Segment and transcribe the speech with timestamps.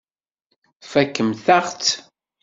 [0.81, 1.91] Tfakemt-aɣ-tt.